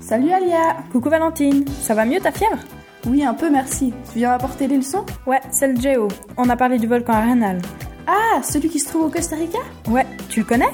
[0.00, 2.58] Salut Alia Coucou Valentine, ça va mieux ta fièvre?
[3.06, 3.92] Oui, un peu merci.
[4.12, 5.04] Tu viens apporter les leçons?
[5.26, 6.08] Ouais, c'est le Géo.
[6.36, 7.60] On a parlé du volcan Arenal.
[8.06, 9.58] Ah, celui qui se trouve au Costa Rica?
[9.88, 10.70] Ouais, tu le connais?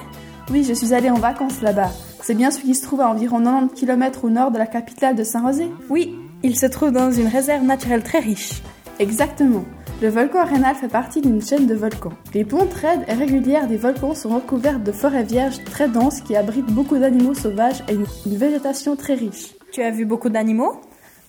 [0.51, 1.91] Oui, je suis allée en vacances là-bas.
[2.23, 5.15] C'est bien celui qui se trouve à environ 90 km au nord de la capitale
[5.17, 8.63] de Saint-Rosé Oui, il se trouve dans une réserve naturelle très riche.
[8.99, 9.65] Exactement.
[10.03, 12.13] Le volcan Arenal fait partie d'une chaîne de volcans.
[12.33, 16.37] Les pontes raides et régulières des volcans sont recouvertes de forêts vierges très denses qui
[16.37, 19.55] abritent beaucoup d'animaux sauvages et une, une végétation très riche.
[19.73, 20.75] Tu as vu beaucoup d'animaux?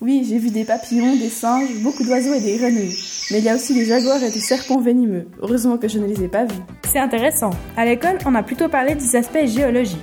[0.02, 2.98] Oui, j'ai vu des papillons, des singes, beaucoup d'oiseaux et des grenouilles.
[3.32, 5.28] Mais il y a aussi des jaguars et des serpents venimeux.
[5.42, 6.60] Heureusement que je ne les ai pas vus.
[6.92, 7.52] C'est intéressant.
[7.78, 9.98] À l'école, on a plutôt parlé des aspects géologiques.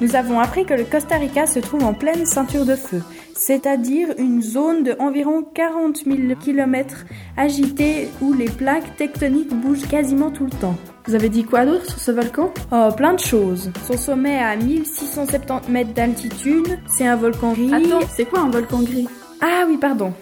[0.00, 3.02] Nous avons appris que le Costa Rica se trouve en pleine ceinture de feu,
[3.34, 7.06] c'est-à-dire une zone de environ 40 000 km
[7.36, 10.76] agitée où les plaques tectoniques bougent quasiment tout le temps.
[11.06, 12.52] Vous avez dit quoi d'autre sur ce volcan?
[12.72, 13.70] Oh, plein de choses.
[13.86, 17.72] Son sommet est à 1670 mètres d'altitude, c'est un volcan gris.
[17.72, 19.08] Attends, c'est quoi un volcan gris?
[19.40, 20.12] Ah oui, pardon.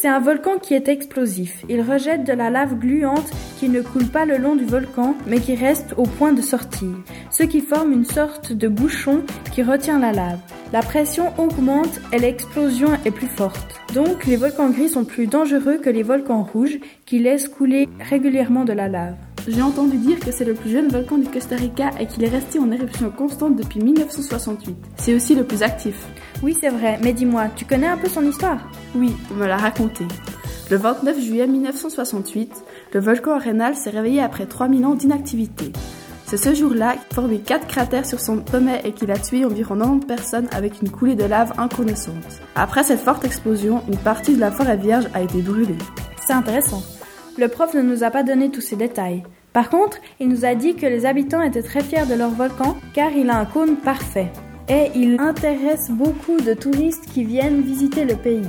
[0.00, 1.64] C'est un volcan qui est explosif.
[1.68, 5.40] Il rejette de la lave gluante qui ne coule pas le long du volcan, mais
[5.40, 6.92] qui reste au point de sortie,
[7.32, 10.38] ce qui forme une sorte de bouchon qui retient la lave.
[10.72, 13.74] La pression augmente et l'explosion est plus forte.
[13.92, 18.64] Donc les volcans gris sont plus dangereux que les volcans rouges qui laissent couler régulièrement
[18.64, 19.16] de la lave.
[19.48, 22.28] J'ai entendu dire que c'est le plus jeune volcan du Costa Rica et qu'il est
[22.28, 24.76] resté en éruption constante depuis 1968.
[24.96, 26.06] C'est aussi le plus actif.
[26.44, 28.60] Oui, c'est vrai, mais dis-moi, tu connais un peu son histoire?
[28.94, 30.04] Oui, on me l'a raconté.
[30.70, 32.52] Le 29 juillet 1968,
[32.92, 35.72] le volcan Arenal s'est réveillé après 3000 ans d'inactivité.
[36.26, 39.76] C'est ce jour-là qu'il formé 4 cratères sur son sommet et qu'il a tué environ
[39.76, 42.42] 90 personnes avec une coulée de lave inconnaissante.
[42.54, 45.78] Après cette forte explosion, une partie de la forêt vierge a été brûlée.
[46.26, 46.82] C'est intéressant.
[47.38, 49.22] Le prof ne nous a pas donné tous ces détails.
[49.54, 52.76] Par contre, il nous a dit que les habitants étaient très fiers de leur volcan
[52.92, 54.30] car il a un cône parfait.
[54.68, 58.42] Et il intéresse beaucoup de touristes qui viennent visiter le pays.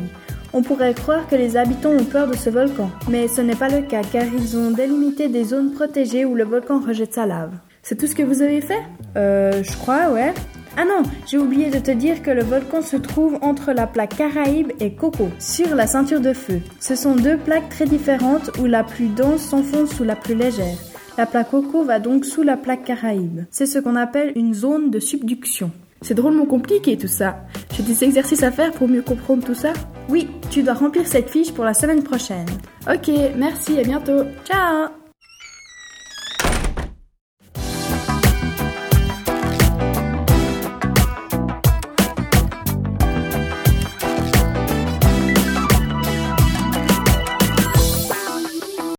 [0.52, 3.70] On pourrait croire que les habitants ont peur de ce volcan, mais ce n'est pas
[3.70, 7.52] le cas car ils ont délimité des zones protégées où le volcan rejette sa lave.
[7.84, 8.82] C'est tout ce que vous avez fait?
[9.16, 10.34] Euh, je crois, ouais.
[10.76, 14.18] Ah non, j'ai oublié de te dire que le volcan se trouve entre la plaque
[14.18, 16.62] Caraïbe et Coco, sur la ceinture de feu.
[16.80, 20.78] Ce sont deux plaques très différentes où la plus dense s'enfonce sous la plus légère.
[21.18, 23.42] La plaque Coco va donc sous la plaque Caraïbe.
[23.52, 25.72] C'est ce qu'on appelle une zone de subduction.
[26.02, 27.42] C'est drôlement compliqué tout ça.
[27.76, 29.74] J'ai des exercices à faire pour mieux comprendre tout ça
[30.10, 32.48] Oui, tu dois remplir cette fiche pour la semaine prochaine.
[32.92, 34.24] Ok, merci, à bientôt.
[34.46, 34.99] Ciao